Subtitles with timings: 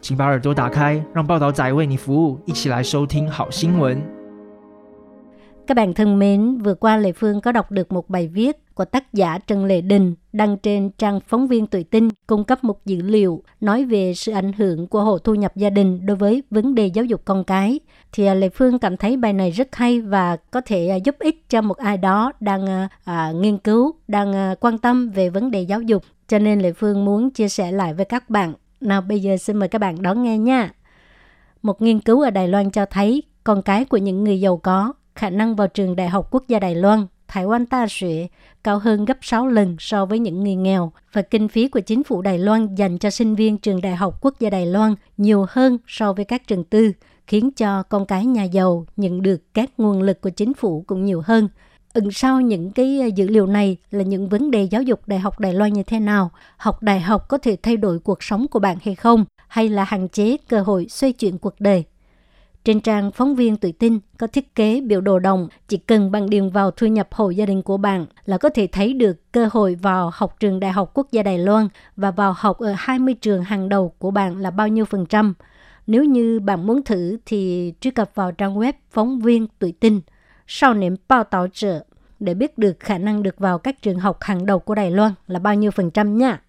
[0.00, 4.02] 请把耳朵打开，让报道仔为你服务，一起来收听好新闻。
[5.66, 8.84] Các bạn thân mến, vừa qua Lệ Phương có đọc được một bài viết của
[8.84, 12.86] tác giả Trần Lệ Đình đăng trên trang phóng viên Tuổi Tinh cung cấp một
[12.86, 16.42] dữ liệu nói về sự ảnh hưởng của hộ thu nhập gia đình đối với
[16.50, 17.80] vấn đề giáo dục con cái.
[18.12, 21.16] Thì à, Lệ Phương cảm thấy bài này rất hay và có thể à, giúp
[21.18, 25.30] ích cho một ai đó đang à, à, nghiên cứu, đang à, quan tâm về
[25.30, 26.02] vấn đề giáo dục.
[26.28, 28.54] Cho nên Lệ Phương muốn chia sẻ lại với các bạn.
[28.81, 30.71] nào bây giờ xin mời các bạn đón nghe nha.
[31.61, 34.93] Một nghiên cứu ở Đài Loan cho thấy con cái của những người giàu có
[35.15, 38.27] khả năng vào trường Đại học Quốc gia Đài Loan, Thái Quan Ta Suyệ
[38.63, 42.03] cao hơn gấp 6 lần so với những người nghèo và kinh phí của chính
[42.03, 45.45] phủ Đài Loan dành cho sinh viên trường Đại học Quốc gia Đài Loan nhiều
[45.49, 46.91] hơn so với các trường tư,
[47.27, 51.05] khiến cho con cái nhà giàu nhận được các nguồn lực của chính phủ cũng
[51.05, 51.47] nhiều hơn.
[51.99, 55.19] Ẩn sau những cái ờ, dữ liệu này là những vấn đề giáo dục Đại
[55.19, 56.31] học Đài Loan như thế nào?
[56.57, 59.25] Học đại học có thể thay đổi cuộc sống của bạn hay không?
[59.47, 61.83] Hay là hạn chế cơ hội xoay chuyển cuộc đời?
[62.63, 66.29] Trên trang phóng viên tự tin có thiết kế biểu đồ đồng, chỉ cần bạn
[66.29, 69.49] điền vào thu nhập hộ gia đình của bạn là có thể thấy được cơ
[69.51, 73.13] hội vào học trường Đại học Quốc gia Đài Loan và vào học ở 20
[73.13, 75.33] trường hàng đầu của bạn là bao nhiêu phần trăm.
[75.87, 80.01] Nếu như bạn muốn thử thì truy cập vào trang web phóng viên tuổi tin,
[80.47, 81.83] sau niệm bao tạo trợ
[82.19, 85.13] để biết được khả năng được vào các trường học hàng đầu của Đài Loan
[85.27, 86.41] là bao nhiêu phần trăm nha.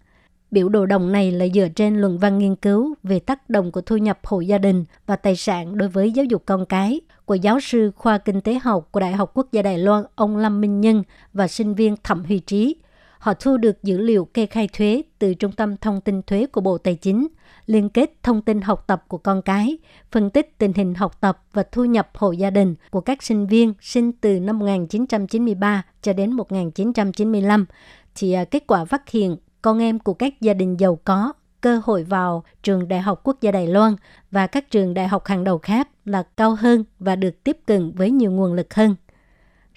[0.50, 3.80] Biểu đồ đồng này là dựa trên luận văn nghiên cứu về tác động của
[3.80, 7.34] thu nhập hộ gia đình và tài sản đối với giáo dục con cái của
[7.34, 10.60] giáo sư khoa kinh tế học của Đại học Quốc gia Đài Loan ông Lâm
[10.60, 12.76] Minh Nhân và sinh viên Thẩm Huy Trí.
[13.20, 16.60] Họ thu được dữ liệu kê khai thuế từ Trung tâm Thông tin Thuế của
[16.60, 17.28] Bộ Tài chính,
[17.66, 19.78] liên kết thông tin học tập của con cái,
[20.10, 23.46] phân tích tình hình học tập và thu nhập hộ gia đình của các sinh
[23.46, 27.66] viên sinh từ năm 1993 cho đến 1995.
[28.14, 31.80] Thì à, kết quả phát hiện con em của các gia đình giàu có cơ
[31.84, 33.96] hội vào trường Đại học Quốc gia Đài Loan
[34.30, 37.92] và các trường đại học hàng đầu khác là cao hơn và được tiếp cận
[37.92, 38.94] với nhiều nguồn lực hơn.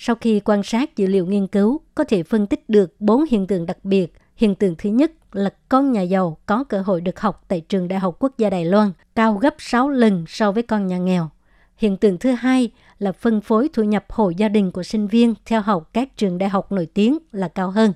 [0.05, 3.47] Sau khi quan sát dữ liệu nghiên cứu, có thể phân tích được bốn hiện
[3.47, 4.13] tượng đặc biệt.
[4.35, 7.87] Hiện tượng thứ nhất là con nhà giàu có cơ hội được học tại trường
[7.87, 11.29] Đại học Quốc gia Đài Loan cao gấp 6 lần so với con nhà nghèo.
[11.77, 15.33] Hiện tượng thứ hai là phân phối thu nhập hộ gia đình của sinh viên
[15.45, 17.93] theo học các trường đại học nổi tiếng là cao hơn.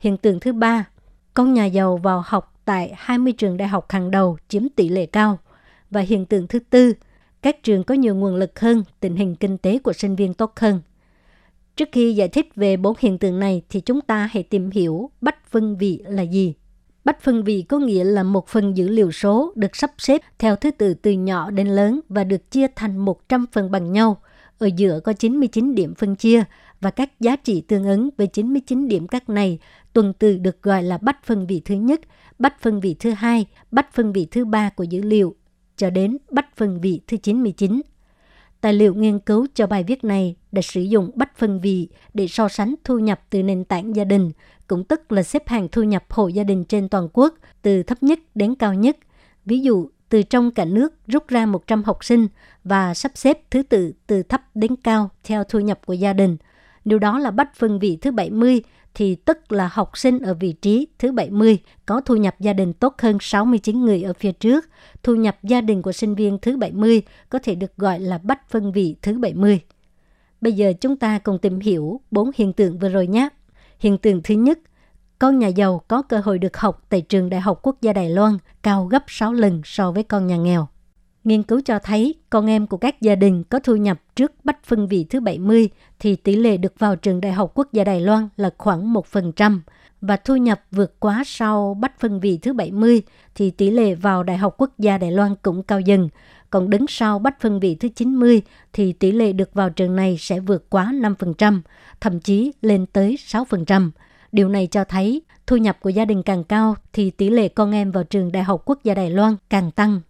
[0.00, 0.84] Hiện tượng thứ ba
[1.34, 5.06] con nhà giàu vào học tại 20 trường đại học hàng đầu chiếm tỷ lệ
[5.06, 5.38] cao.
[5.90, 6.92] Và hiện tượng thứ tư,
[7.42, 10.52] các trường có nhiều nguồn lực hơn, tình hình kinh tế của sinh viên tốt
[10.56, 10.80] hơn.
[11.76, 15.10] Trước khi giải thích về bốn hiện tượng này thì chúng ta hãy tìm hiểu
[15.20, 16.54] bách phân vị là gì.
[17.04, 20.56] Bách phân vị có nghĩa là một phần dữ liệu số được sắp xếp theo
[20.56, 24.20] thứ tự từ nhỏ đến lớn và được chia thành 100 phần bằng nhau.
[24.58, 26.44] Ở giữa có 99 điểm phân chia
[26.80, 29.58] và các giá trị tương ứng với 99 điểm các này
[29.92, 32.00] tuần từ được gọi là bách phân vị thứ nhất,
[32.38, 35.34] bách phân vị thứ hai, bách phân vị thứ ba của dữ liệu,
[35.76, 37.80] cho đến bách phân vị thứ 99.
[38.62, 42.28] Tài liệu nghiên cứu cho bài viết này đã sử dụng bách phân vị để
[42.28, 44.30] so sánh thu nhập từ nền tảng gia đình,
[44.66, 48.02] cũng tức là xếp hạng thu nhập hộ gia đình trên toàn quốc từ thấp
[48.02, 48.96] nhất đến cao nhất.
[49.44, 52.28] Ví dụ, từ trong cả nước rút ra 100 học sinh
[52.64, 56.36] và sắp xếp thứ tự từ thấp đến cao theo thu nhập của gia đình.
[56.84, 58.62] Nếu đó là bách phân vị thứ 70
[58.94, 62.72] thì tức là học sinh ở vị trí thứ 70 có thu nhập gia đình
[62.72, 64.64] tốt hơn 69 người ở phía trước.
[65.02, 68.50] Thu nhập gia đình của sinh viên thứ 70 có thể được gọi là bách
[68.50, 69.60] phân vị thứ 70.
[70.40, 73.28] Bây giờ chúng ta cùng tìm hiểu bốn hiện tượng vừa rồi nhé.
[73.78, 74.58] Hiện tượng thứ nhất,
[75.18, 78.10] con nhà giàu có cơ hội được học tại trường Đại học Quốc gia Đài
[78.10, 80.68] Loan cao gấp 6 lần so với con nhà nghèo.
[81.24, 84.64] Nghiên cứu cho thấy con em của các gia đình có thu nhập trước bách
[84.64, 85.68] phân vị thứ 70
[85.98, 89.58] thì tỷ lệ được vào trường Đại học Quốc gia Đài Loan là khoảng 1%
[90.00, 93.02] và thu nhập vượt quá sau bách phân vị thứ 70
[93.34, 96.08] thì tỷ lệ vào Đại học Quốc gia Đài Loan cũng cao dần.
[96.50, 98.42] Còn đứng sau bách phân vị thứ 90
[98.72, 101.60] thì tỷ lệ được vào trường này sẽ vượt quá 5%,
[102.00, 103.90] thậm chí lên tới 6%.
[104.32, 107.72] Điều này cho thấy thu nhập của gia đình càng cao thì tỷ lệ con
[107.72, 110.00] em vào trường Đại học Quốc gia Đài Loan càng tăng.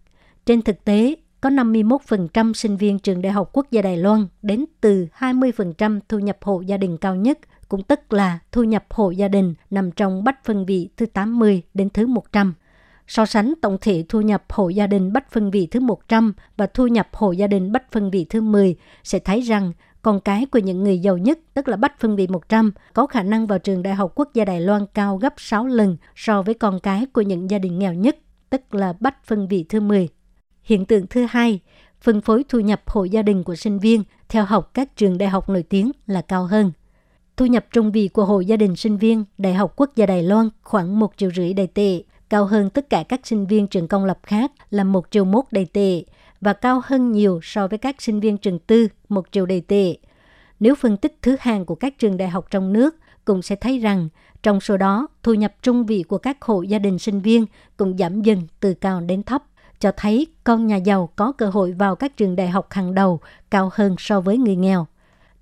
[0.45, 4.65] Trên thực tế, có 51% sinh viên trường Đại học Quốc gia Đài Loan đến
[4.81, 9.09] từ 20% thu nhập hộ gia đình cao nhất, cũng tức là thu nhập hộ
[9.09, 12.53] gia đình nằm trong bách phân vị thứ 80 đến thứ 100.
[13.07, 16.67] So sánh tổng thể thu nhập hộ gia đình bách phân vị thứ 100 và
[16.67, 20.45] thu nhập hộ gia đình bách phân vị thứ 10 sẽ thấy rằng con cái
[20.45, 23.59] của những người giàu nhất, tức là bách phân vị 100, có khả năng vào
[23.59, 27.05] trường Đại học Quốc gia Đài Loan cao gấp 6 lần so với con cái
[27.05, 28.17] của những gia đình nghèo nhất,
[28.49, 30.09] tức là bách phân vị thứ 10.
[30.63, 31.59] Hiện tượng thứ hai,
[32.01, 35.29] phân phối thu nhập hộ gia đình của sinh viên theo học các trường đại
[35.29, 36.71] học nổi tiếng là cao hơn.
[37.37, 40.23] Thu nhập trung vị của hộ gia đình sinh viên Đại học Quốc gia Đài
[40.23, 43.87] Loan khoảng 1 triệu rưỡi đầy tệ, cao hơn tất cả các sinh viên trường
[43.87, 46.03] công lập khác là 1 triệu mốt đầy tệ
[46.41, 49.97] và cao hơn nhiều so với các sinh viên trường tư 1 triệu đầy tệ.
[50.59, 52.95] Nếu phân tích thứ hạng của các trường đại học trong nước,
[53.25, 54.09] cũng sẽ thấy rằng
[54.43, 57.45] trong số đó, thu nhập trung vị của các hộ gia đình sinh viên
[57.77, 59.43] cũng giảm dần từ cao đến thấp,
[59.83, 63.19] cho thấy con nhà giàu có cơ hội vào các trường đại học hàng đầu
[63.51, 64.87] cao hơn so với người nghèo.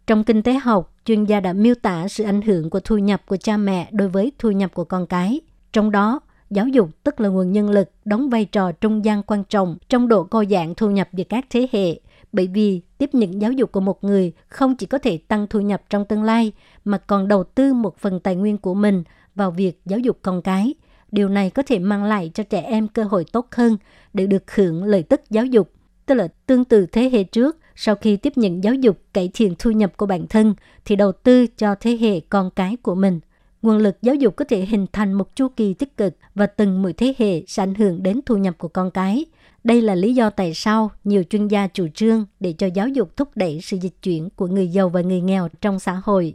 [0.08, 3.22] Trong kinh tế học, chuyên gia đã miêu tả sự ảnh hưởng của thu nhập
[3.26, 5.42] của cha mẹ đối với thu nhập của con cái.
[5.74, 9.44] Trong đó, giáo dục tức là nguồn nhân lực đóng vai trò trung gian quan
[9.44, 12.00] trọng trong độ co giãn thu nhập giữa các thế hệ.
[12.32, 15.60] Bởi vì tiếp nhận giáo dục của một người không chỉ có thể tăng thu
[15.60, 16.52] nhập trong tương lai,
[16.86, 19.04] mà còn đầu tư một phần tài nguyên của mình
[19.36, 20.74] vào việc giáo dục con cái.
[21.12, 23.78] Điều này có thể mang lại cho trẻ em cơ hội tốt hơn
[24.14, 25.72] để được hưởng lợi tức giáo dục.
[26.06, 29.56] Tức là tương tự thế hệ trước, sau khi tiếp nhận giáo dục cải thiện
[29.60, 30.56] thu nhập của bản thân
[30.86, 33.20] thì đầu tư cho thế hệ con cái của mình.
[33.62, 36.82] Nguồn lực giáo dục có thể hình thành một chu kỳ tích cực và từng
[36.82, 39.26] mỗi thế hệ sẽ ảnh hưởng đến thu nhập của con cái.
[39.64, 43.18] Đây là lý do tại sao nhiều chuyên gia chủ trương để cho giáo dục
[43.18, 46.34] thúc đẩy sự dịch chuyển của người giàu và người nghèo trong xã hội.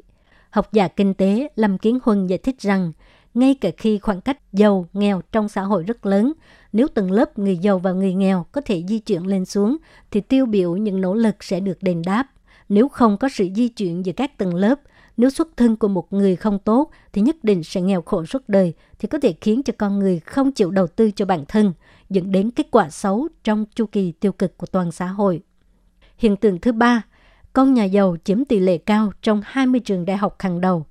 [0.50, 2.92] Học giả kinh tế Lâm Kiến Huân giải thích rằng,
[3.36, 6.32] ngay cả khi khoảng cách giàu nghèo trong xã hội rất lớn,
[6.72, 9.76] nếu từng lớp người giàu và người nghèo có thể di chuyển lên xuống,
[10.10, 12.26] thì tiêu biểu những nỗ lực sẽ được đền đáp.
[12.68, 14.80] Nếu không có sự di chuyển giữa các tầng lớp,
[15.16, 18.48] nếu xuất thân của một người không tốt thì nhất định sẽ nghèo khổ suốt
[18.48, 21.72] đời, thì có thể khiến cho con người không chịu đầu tư cho bản thân,
[22.10, 25.42] dẫn đến kết quả xấu trong chu kỳ tiêu cực của toàn xã hội.
[26.18, 27.02] Hiện tượng thứ ba,
[27.52, 30.86] con nhà giàu chiếm tỷ lệ cao trong 20 trường đại học hàng đầu.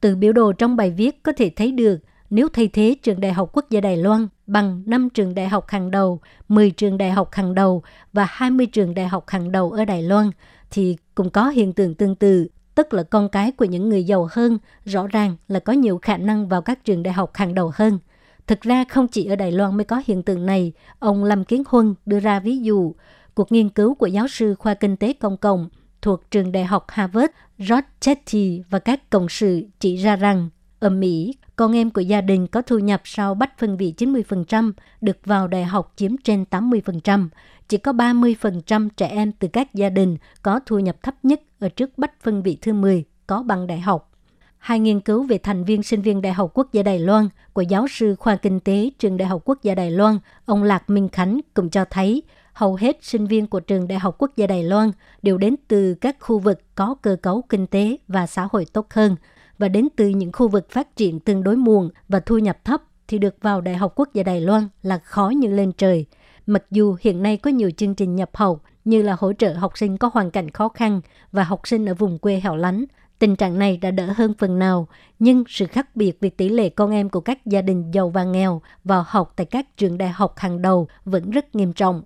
[0.00, 1.98] Từ biểu đồ trong bài viết có thể thấy được
[2.30, 5.64] nếu thay thế trường đại học quốc gia Đài Loan bằng 5 trường đại học
[5.68, 7.82] hàng đầu, 10 trường đại học hàng đầu
[8.12, 10.30] và 20 trường đại học hàng đầu ở Đài Loan,
[10.70, 14.28] thì cũng có hiện tượng tương tự, tức là con cái của những người giàu
[14.30, 17.72] hơn rõ ràng là có nhiều khả năng vào các trường đại học hàng đầu
[17.74, 17.98] hơn.
[18.46, 21.62] Thực ra không chỉ ở Đài Loan mới có hiện tượng này, ông Lâm Kiến
[21.68, 22.94] Huân đưa ra ví dụ,
[23.34, 25.68] cuộc nghiên cứu của giáo sư khoa kinh tế công cộng
[26.02, 30.48] thuộc trường đại học Harvard, Rod Chetty và các cộng sự chỉ ra rằng
[30.80, 34.72] ở Mỹ, con em của gia đình có thu nhập sau bách phân vị 90%
[35.00, 37.28] được vào đại học chiếm trên 80%.
[37.68, 41.68] Chỉ có 30% trẻ em từ các gia đình có thu nhập thấp nhất ở
[41.68, 44.10] trước bách phân vị thứ 10 có bằng đại học.
[44.58, 47.62] Hai nghiên cứu về thành viên sinh viên Đại học Quốc gia Đài Loan của
[47.62, 51.08] giáo sư khoa kinh tế trường Đại học Quốc gia Đài Loan, ông Lạc Minh
[51.08, 54.64] Khánh cũng cho thấy hầu hết sinh viên của trường Đại học Quốc gia Đài
[54.64, 54.90] Loan
[55.22, 58.86] đều đến từ các khu vực có cơ cấu kinh tế và xã hội tốt
[58.90, 59.16] hơn
[59.58, 62.82] và đến từ những khu vực phát triển tương đối muộn và thu nhập thấp
[63.08, 66.06] thì được vào Đại học Quốc gia Đài Loan là khó như lên trời.
[66.46, 69.78] Mặc dù hiện nay có nhiều chương trình nhập học như là hỗ trợ học
[69.78, 71.00] sinh có hoàn cảnh khó khăn
[71.32, 72.84] và học sinh ở vùng quê hẻo lánh,
[73.18, 74.88] tình trạng này đã đỡ hơn phần nào,
[75.18, 78.24] nhưng sự khác biệt về tỷ lệ con em của các gia đình giàu và
[78.24, 82.02] nghèo vào học tại các trường đại học hàng đầu vẫn rất nghiêm trọng.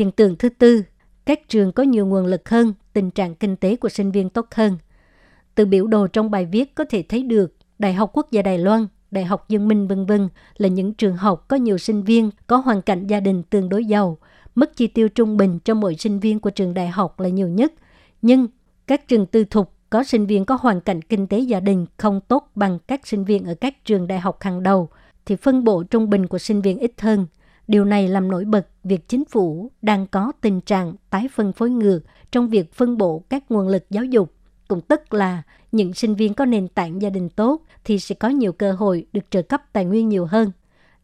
[0.00, 0.82] Hiện tượng thứ tư,
[1.24, 4.46] các trường có nhiều nguồn lực hơn, tình trạng kinh tế của sinh viên tốt
[4.54, 4.78] hơn.
[5.54, 8.58] Từ biểu đồ trong bài viết có thể thấy được Đại học Quốc gia Đài
[8.58, 12.30] Loan, Đại học Dương Minh vân vân là những trường học có nhiều sinh viên
[12.46, 14.18] có hoàn cảnh gia đình tương đối giàu.
[14.54, 17.48] Mức chi tiêu trung bình cho mỗi sinh viên của trường đại học là nhiều
[17.48, 17.72] nhất.
[18.22, 18.46] Nhưng
[18.86, 22.20] các trường tư thục có sinh viên có hoàn cảnh kinh tế gia đình không
[22.28, 24.88] tốt bằng các sinh viên ở các trường đại học hàng đầu,
[25.26, 27.26] thì phân bổ trung bình của sinh viên ít hơn.
[27.70, 31.70] Điều này làm nổi bật việc chính phủ đang có tình trạng tái phân phối
[31.70, 32.00] ngược
[32.32, 34.32] trong việc phân bổ các nguồn lực giáo dục
[34.68, 38.28] cũng tức là những sinh viên có nền tảng gia đình tốt thì sẽ có
[38.28, 40.50] nhiều cơ hội được trợ cấp tài nguyên nhiều hơn.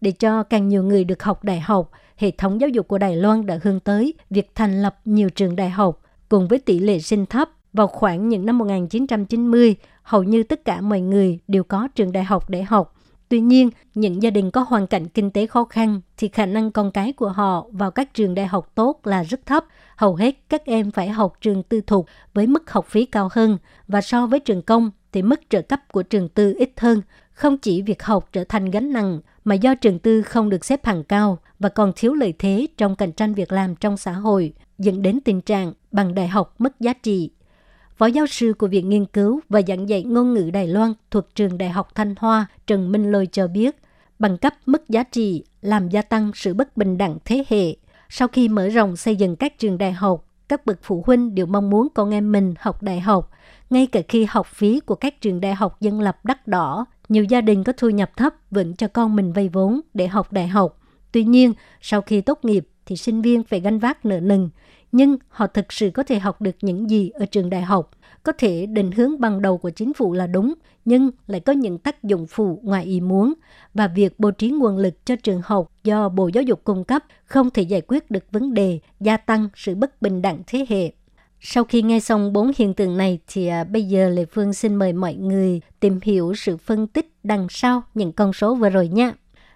[0.00, 3.16] Để cho càng nhiều người được học đại học, hệ thống giáo dục của Đài
[3.16, 6.99] Loan đã hướng tới việc thành lập nhiều trường đại học cùng với tỷ lệ
[6.99, 11.88] sinh thấp vào khoảng những năm 1990, hầu như tất cả mọi người đều có
[11.94, 12.95] trường đại học để học.
[13.28, 16.71] Tuy nhiên, những gia đình có hoàn cảnh kinh tế khó khăn thì khả năng
[16.71, 19.64] con cái của họ vào các trường đại học tốt là rất thấp.
[19.97, 23.59] Hầu hết các em phải học trường tư thục với mức học phí cao hơn
[23.88, 27.02] và so với trường công thì mức trợ cấp của trường tư ít hơn.
[27.33, 30.87] Không chỉ việc học trở thành gánh nặng mà do trường tư không được xếp
[30.87, 34.52] hàng cao và còn thiếu lợi thế trong cạnh tranh việc làm trong xã hội,
[34.78, 37.30] dẫn đến tình trạng bằng đại học mất giá trị
[37.96, 41.34] Phó giáo sư của Viện Nghiên cứu và giảng dạy ngôn ngữ Đài Loan thuộc
[41.34, 43.76] trường Đại học Thanh Hoa Trần Minh Lôi cho biết,
[44.18, 47.76] bằng cấp mức giá trị, làm gia tăng sự bất bình đẳng thế hệ.
[48.08, 51.46] Sau khi mở rộng xây dựng các trường đại học, các bậc phụ huynh đều
[51.46, 53.30] mong muốn con em mình học đại học.
[53.70, 57.24] Ngay cả khi học phí của các trường đại học dân lập đắt đỏ, nhiều
[57.24, 60.48] gia đình có thu nhập thấp vẫn cho con mình vay vốn để học đại
[60.48, 60.80] học.
[61.12, 64.48] Tuy nhiên, sau khi tốt nghiệp thì sinh viên phải gánh vác nợ nần,
[64.93, 67.90] nhưng họ thực sự có thể học được những gì ở trường đại học.
[68.23, 71.78] Có thể định hướng ban đầu của chính phủ là đúng, nhưng lại có những
[71.78, 73.35] tác dụng phụ ngoài ý muốn
[73.75, 77.05] và việc bố trí nguồn lực cho trường học do Bộ Giáo dục cung cấp
[77.25, 80.93] không thể giải quyết được vấn đề gia tăng sự bất bình đẳng thế hệ.
[81.40, 84.75] Sau khi nghe xong bốn hiện tượng này thì à, bây giờ Lê Phương xin
[84.75, 88.88] mời mọi người tìm hiểu sự phân tích đằng sau những con số vừa rồi
[88.88, 89.12] nha.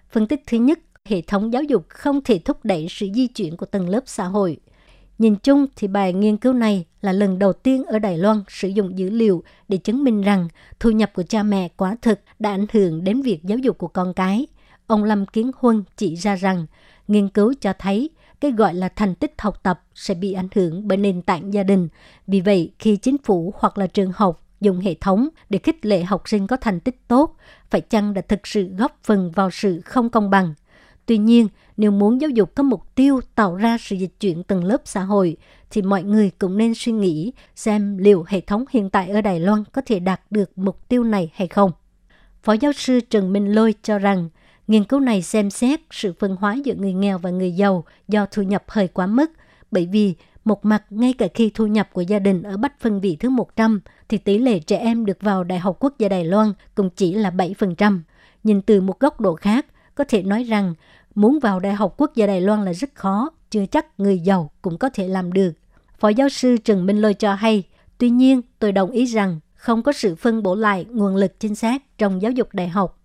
[0.09, 3.57] Phân tích thứ nhất, hệ thống giáo dục không thể thúc đẩy sự di chuyển
[3.57, 4.57] của tầng lớp xã hội.
[5.21, 8.67] Nhìn chung thì bài nghiên cứu này là lần đầu tiên ở Đài Loan sử
[8.67, 10.47] dụng dữ liệu để chứng minh rằng
[10.79, 13.87] thu nhập của cha mẹ quả thực đã ảnh hưởng đến việc giáo dục của
[13.87, 14.47] con cái.
[14.87, 16.65] Ông Lâm Kiến Huân chỉ ra rằng
[17.07, 18.09] nghiên cứu cho thấy
[18.39, 21.63] cái gọi là thành tích học tập sẽ bị ảnh hưởng bởi nền tảng gia
[21.63, 21.87] đình.
[22.27, 26.03] Vì vậy, khi chính phủ hoặc là trường học dùng hệ thống để khích lệ
[26.03, 27.35] học sinh có thành tích tốt,
[27.69, 30.53] phải chăng đã thực sự góp phần vào sự không công bằng?
[31.05, 31.47] Tuy nhiên,
[31.81, 35.01] nếu muốn giáo dục có mục tiêu tạo ra sự dịch chuyển tầng lớp xã
[35.01, 35.37] hội,
[35.69, 39.39] thì mọi người cũng nên suy nghĩ xem liệu hệ thống hiện tại ở Đài
[39.39, 41.71] Loan có thể đạt được mục tiêu này hay không.
[42.43, 44.29] Phó giáo sư Trần Minh Lôi cho rằng,
[44.67, 48.25] nghiên cứu này xem xét sự phân hóa giữa người nghèo và người giàu do
[48.25, 49.31] thu nhập hơi quá mức,
[49.71, 53.01] bởi vì một mặt ngay cả khi thu nhập của gia đình ở bách phân
[53.01, 56.25] vị thứ 100 thì tỷ lệ trẻ em được vào Đại học Quốc gia Đài
[56.25, 57.99] Loan cũng chỉ là 7%.
[58.43, 60.73] Nhìn từ một góc độ khác, có thể nói rằng
[61.15, 64.51] muốn vào Đại học Quốc gia Đài Loan là rất khó, chưa chắc người giàu
[64.61, 65.51] cũng có thể làm được.
[65.99, 67.63] Phó giáo sư Trần Minh Lôi cho hay,
[67.97, 71.55] tuy nhiên tôi đồng ý rằng không có sự phân bổ lại nguồn lực chính
[71.55, 72.99] xác trong giáo dục đại học.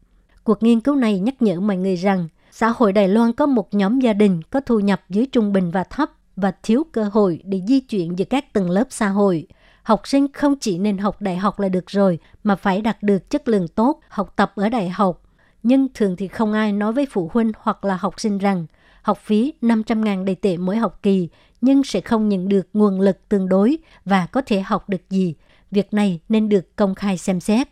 [0.44, 3.74] Cuộc nghiên cứu này nhắc nhở mọi người rằng xã hội Đài Loan có một
[3.74, 7.42] nhóm gia đình có thu nhập dưới trung bình và thấp và thiếu cơ hội
[7.44, 9.46] để di chuyển giữa các tầng lớp xã hội.
[9.82, 13.30] Học sinh không chỉ nên học đại học là được rồi, mà phải đạt được
[13.30, 15.22] chất lượng tốt, học tập ở đại học.
[15.68, 18.66] Nhưng thường thì không ai nói với phụ huynh hoặc là học sinh rằng
[19.02, 21.28] học phí 500.000 đầy tệ mỗi học kỳ,
[21.60, 25.34] nhưng sẽ không nhận được nguồn lực tương đối và có thể học được gì.
[25.70, 27.68] Việc này nên được công khai xem xét.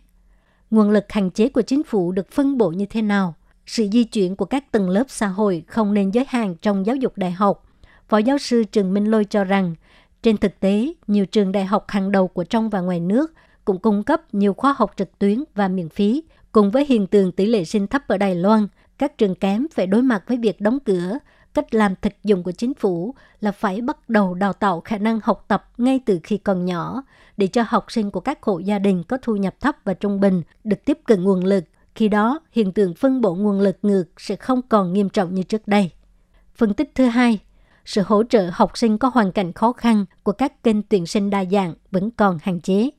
[0.70, 3.34] Nguồn lực hạn chế của chính phủ được phân bổ như thế nào?
[3.66, 6.96] Sự di chuyển của các tầng lớp xã hội không nên giới hạn trong giáo
[6.96, 7.66] dục đại học.
[8.08, 9.74] Phó giáo sư Trần Minh Lôi cho rằng,
[10.22, 13.32] trên thực tế, nhiều trường đại học hàng đầu của trong và ngoài nước
[13.64, 16.22] cũng cung cấp nhiều khóa học trực tuyến và miễn phí.
[16.54, 18.66] Cùng với hiện tượng tỷ lệ sinh thấp ở Đài Loan,
[18.98, 21.18] các trường kém phải đối mặt với việc đóng cửa.
[21.54, 25.20] Cách làm thực dụng của chính phủ là phải bắt đầu đào tạo khả năng
[25.24, 27.02] học tập ngay từ khi còn nhỏ,
[27.36, 30.20] để cho học sinh của các hộ gia đình có thu nhập thấp và trung
[30.20, 31.64] bình được tiếp cận nguồn lực.
[31.94, 35.42] Khi đó, hiện tượng phân bổ nguồn lực ngược sẽ không còn nghiêm trọng như
[35.42, 35.90] trước đây.
[36.54, 37.38] Phân tích thứ hai,
[37.84, 41.30] sự hỗ trợ học sinh có hoàn cảnh khó khăn của các kênh tuyển sinh
[41.30, 42.90] đa dạng vẫn còn hạn chế.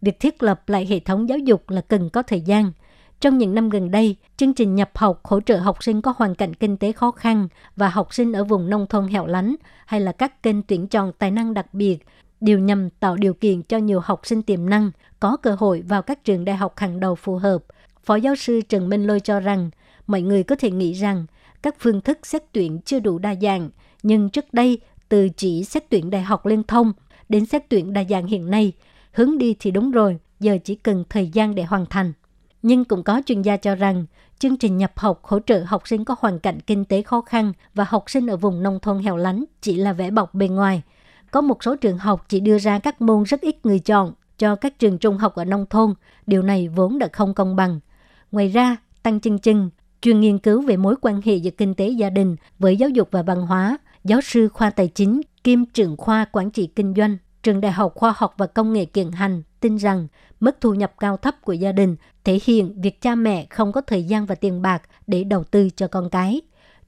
[0.00, 2.72] Việc thiết lập lại hệ thống giáo dục là cần có thời gian.
[3.20, 6.34] Trong những năm gần đây, chương trình nhập học hỗ trợ học sinh có hoàn
[6.34, 9.54] cảnh kinh tế khó khăn và học sinh ở vùng nông thôn hẻo lánh
[9.86, 11.98] hay là các kênh tuyển chọn tài năng đặc biệt
[12.40, 16.02] đều nhằm tạo điều kiện cho nhiều học sinh tiềm năng có cơ hội vào
[16.02, 17.64] các trường đại học hàng đầu phù hợp.
[18.04, 19.70] Phó giáo sư Trần Minh Lôi cho rằng,
[20.06, 21.26] mọi người có thể nghĩ rằng
[21.62, 23.70] các phương thức xét tuyển chưa đủ đa dạng,
[24.02, 26.92] nhưng trước đây từ chỉ xét tuyển đại học liên thông
[27.28, 28.72] đến xét tuyển đa dạng hiện nay,
[29.12, 32.12] hướng đi thì đúng rồi, giờ chỉ cần thời gian để hoàn thành.
[32.66, 34.06] Nhưng cũng có chuyên gia cho rằng,
[34.38, 37.52] chương trình nhập học hỗ trợ học sinh có hoàn cảnh kinh tế khó khăn
[37.74, 40.82] và học sinh ở vùng nông thôn hẻo lánh chỉ là vẻ bọc bề ngoài.
[41.30, 44.56] Có một số trường học chỉ đưa ra các môn rất ít người chọn cho
[44.56, 45.94] các trường trung học ở nông thôn.
[46.26, 47.80] Điều này vốn đã không công bằng.
[48.32, 49.70] Ngoài ra, Tăng Chân Chân,
[50.00, 53.08] chuyên nghiên cứu về mối quan hệ giữa kinh tế gia đình với giáo dục
[53.10, 57.16] và văn hóa, giáo sư khoa tài chính kiêm trưởng khoa quản trị kinh doanh
[57.46, 60.06] trường Đại học Khoa học và Công nghệ Kiện Hành tin rằng
[60.40, 63.80] mức thu nhập cao thấp của gia đình thể hiện việc cha mẹ không có
[63.80, 66.40] thời gian và tiền bạc để đầu tư cho con cái.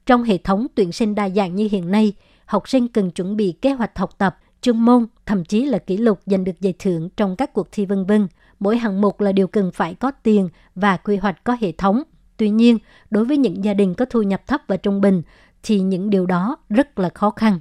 [0.05, 2.13] Trong hệ thống tuyển sinh đa dạng như hiện nay,
[2.45, 5.97] học sinh cần chuẩn bị kế hoạch học tập, chuyên môn, thậm chí là kỷ
[5.97, 8.27] lục giành được giải thưởng trong các cuộc thi vân vân.
[8.59, 12.03] Mỗi hạng mục là điều cần phải có tiền và quy hoạch có hệ thống.
[12.37, 12.77] Tuy nhiên,
[13.09, 15.21] đối với những gia đình có thu nhập thấp và trung bình,
[15.63, 17.59] thì những điều đó rất là khó khăn.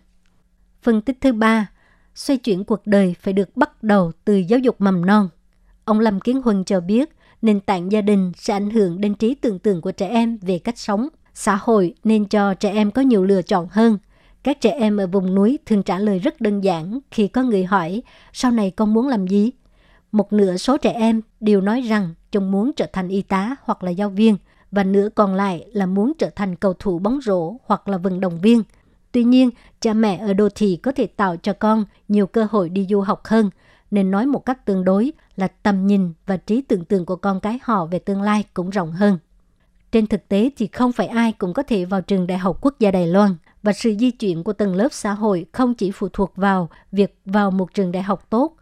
[0.83, 1.71] Phân tích thứ ba,
[2.19, 5.29] xoay chuyển cuộc đời phải được bắt đầu từ giáo dục mầm non.
[5.85, 7.09] Ông Lâm Kiến Huân cho biết,
[7.43, 10.59] nền tảng gia đình sẽ ảnh hưởng đến trí tưởng tượng của trẻ em về
[10.59, 11.09] cách sống.
[11.35, 13.99] Xã hội nên cho trẻ em có nhiều lựa chọn hơn.
[14.43, 17.65] Các trẻ em ở vùng núi thường trả lời rất đơn giản khi có người
[17.65, 19.51] hỏi sau này con muốn làm gì?
[20.13, 23.83] Một nửa số trẻ em đều nói rằng chúng muốn trở thành y tá hoặc
[23.83, 24.37] là giáo viên.
[24.71, 28.21] và nửa còn lại là muốn trở thành cầu thủ bóng rổ hoặc là vận
[28.21, 28.63] động viên.
[29.13, 29.51] Tuy nhiên,
[29.81, 33.01] cha mẹ ở đô thị có thể tạo cho con nhiều cơ hội đi du
[33.01, 33.51] học hơn,
[33.91, 37.41] nên nói một cách tương đối là tầm nhìn và trí tưởng tượng của con
[37.41, 39.19] cái họ về tương lai cũng rộng hơn.
[39.93, 42.75] Trên thực tế thì không phải ai cũng có thể vào trường Đại học Quốc
[42.79, 46.09] gia Đài Loan và sự di chuyển của tầng lớp xã hội không chỉ phụ
[46.13, 48.57] thuộc vào việc vào một trường đại học tốt.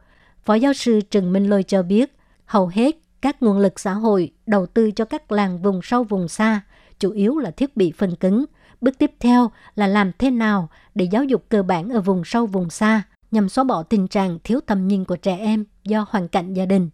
[0.44, 4.32] Phó giáo sư Trần Minh Lôi cho biết, hầu hết các nguồn lực xã hội
[4.46, 6.60] đầu tư cho các làng vùng sâu vùng xa,
[6.98, 8.44] chủ yếu là thiết bị phân cứng.
[8.86, 12.46] Bước tiếp theo là làm thế nào để giáo dục cơ bản ở vùng sâu
[12.46, 16.28] vùng xa nhằm xóa bỏ tình trạng thiếu tầm nhìn của trẻ em do hoàn
[16.28, 16.90] cảnh gia đình.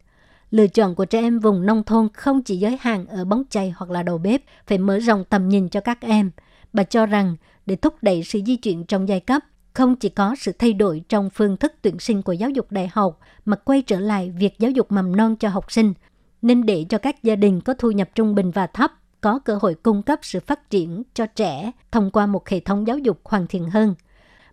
[0.50, 3.74] Lựa chọn của trẻ em vùng nông thôn không chỉ giới hạn ở bóng chày
[3.76, 6.30] hoặc là đầu bếp, phải mở rộng tầm nhìn cho các em.
[6.72, 9.42] Bà cho rằng để thúc đẩy sự di chuyển trong giai cấp,
[9.74, 12.90] không chỉ có sự thay đổi trong phương thức tuyển sinh của giáo dục đại
[12.92, 15.94] học, mà quay trở lại việc giáo dục mầm non cho học sinh,
[16.42, 19.58] nên để cho các gia đình có thu nhập trung bình và thấp có cơ
[19.62, 23.20] hội cung cấp sự phát triển cho trẻ thông qua một hệ thống giáo dục
[23.24, 23.94] hoàn thiện hơn.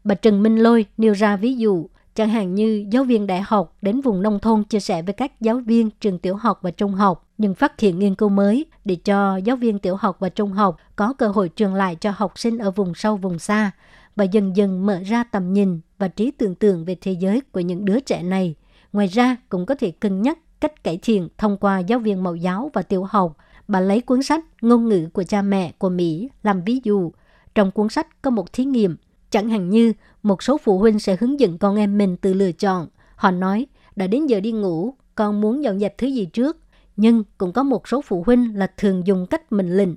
[0.04, 3.76] Bà Trần Minh Lôi nêu ra ví dụ, chẳng hạn như giáo viên đại học
[3.82, 6.94] đến vùng nông thôn chia sẻ với các giáo viên trường tiểu học và trung
[6.94, 10.52] học nhưng phát hiện nghiên cứu mới để cho giáo viên tiểu học và trung
[10.52, 13.72] học có cơ hội truyền lại cho học sinh ở vùng sâu vùng xa
[14.16, 17.60] và dần dần mở ra tầm nhìn và trí tưởng tượng về thế giới của
[17.60, 18.56] những đứa trẻ này.
[18.94, 22.36] Ngoài ra cũng có thể cân nhắc cách cải thiện thông qua giáo viên mẫu
[22.36, 23.38] giáo và tiểu học.
[23.70, 27.12] Bà lấy cuốn sách Ngôn ngữ của cha mẹ của Mỹ làm ví dụ.
[27.56, 28.96] Trong cuốn sách có một thí nghiệm
[29.30, 32.52] Chẳng hạn như một số phụ huynh sẽ hướng dẫn con em mình tự lựa
[32.52, 32.88] chọn.
[33.16, 36.58] Họ nói, đã đến giờ đi ngủ, con muốn dọn dẹp thứ gì trước.
[36.98, 39.90] Nhưng cũng có một số phụ huynh là thường dùng cách mình lệnh.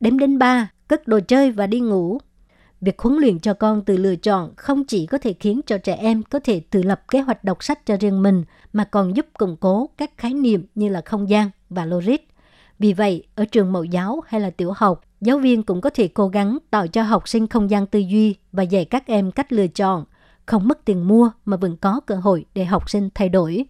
[0.00, 2.18] Đếm đến ba, cất đồ chơi và đi ngủ.
[2.80, 5.94] Việc huấn luyện cho con tự lựa chọn không chỉ có thể khiến cho trẻ
[5.94, 9.26] em có thể tự lập kế hoạch đọc sách cho riêng mình, mà còn giúp
[9.38, 12.33] củng cố các khái niệm như là không gian và logic.
[12.78, 16.08] Vì vậy, ở trường mẫu giáo hay là tiểu học, giáo viên cũng có thể
[16.08, 19.52] cố gắng tạo cho học sinh không gian tư duy và dạy các em cách
[19.52, 20.04] lựa chọn,
[20.46, 23.64] không mất tiền mua mà vẫn có cơ hội để học sinh thay đổi.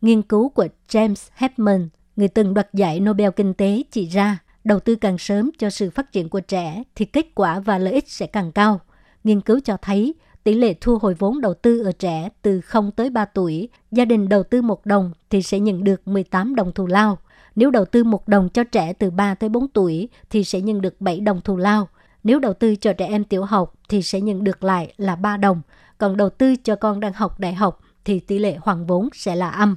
[0.00, 4.80] Nghiên cứu của James Hepman, người từng đoạt giải Nobel Kinh tế chỉ ra, đầu
[4.80, 8.08] tư càng sớm cho sự phát triển của trẻ thì kết quả và lợi ích
[8.08, 8.80] sẽ càng cao.
[9.24, 12.90] Nghiên cứu cho thấy tỷ lệ thu hồi vốn đầu tư ở trẻ từ 0
[12.90, 16.72] tới 3 tuổi, gia đình đầu tư một đồng thì sẽ nhận được 18 đồng
[16.72, 17.18] thù lao–
[17.56, 20.80] nếu đầu tư một đồng cho trẻ từ 3 tới 4 tuổi thì sẽ nhận
[20.80, 21.88] được 7 đồng thù lao.
[22.24, 25.36] Nếu đầu tư cho trẻ em tiểu học thì sẽ nhận được lại là 3
[25.36, 25.62] đồng.
[25.98, 29.36] Còn đầu tư cho con đang học đại học thì tỷ lệ hoàn vốn sẽ
[29.36, 29.76] là âm.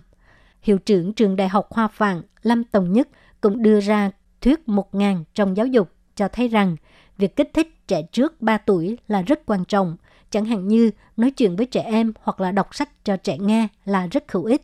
[0.62, 3.08] Hiệu trưởng trường Đại học Hoa Phạn Lâm Tòng Nhất
[3.42, 6.76] cũng đưa ra thuyết 1.000 trong giáo dục cho thấy rằng
[7.18, 9.98] việc kích thích trẻ trước 3 tuổi là rất quan trọng.
[10.30, 13.68] Chẳng hạn như nói chuyện với trẻ em hoặc là đọc sách cho trẻ nghe
[13.86, 14.62] là rất hữu ích.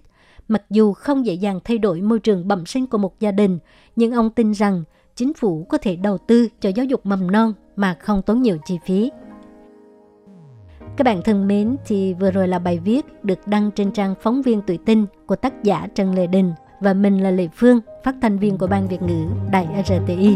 [0.49, 3.59] Mặc dù không dễ dàng thay đổi môi trường bẩm sinh của một gia đình,
[3.95, 4.83] nhưng ông tin rằng
[5.15, 8.57] chính phủ có thể đầu tư cho giáo dục mầm non mà không tốn nhiều
[8.65, 9.11] chi phí.
[10.97, 14.41] Các bạn thân mến, thì vừa rồi là bài viết được đăng trên trang phóng
[14.41, 18.15] viên tuổi tinh của tác giả Trần Lê Đình và mình là Lệ Phương, phát
[18.21, 20.35] thanh viên của Ban Việt ngữ Đài RTI.